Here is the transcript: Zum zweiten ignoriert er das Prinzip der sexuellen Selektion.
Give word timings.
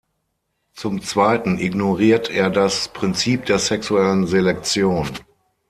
Zum 0.73 1.03
zweiten 1.03 1.59
ignoriert 1.59 2.31
er 2.31 2.49
das 2.49 2.87
Prinzip 2.87 3.45
der 3.45 3.59
sexuellen 3.59 4.25
Selektion. 4.25 5.07